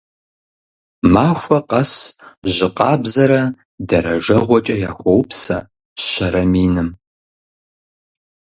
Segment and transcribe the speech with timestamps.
[1.13, 1.93] Махуэ къэс
[2.55, 3.41] жьы къабзэрэ
[3.87, 5.57] дэрэжэгъуэкӀэ яхуоупсэ
[6.07, 6.89] щэрэ миным.